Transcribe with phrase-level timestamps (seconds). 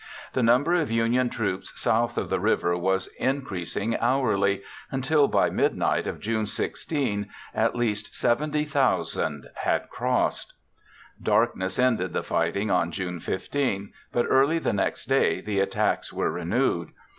[0.33, 6.07] The number of Union troops south of the river was increasing hourly, until by midnight
[6.07, 10.53] of June 16 at least 70,000 had crossed.
[11.21, 16.31] Darkness ended the fighting on June 15, but early the next day the attacks were
[16.31, 16.93] renewed.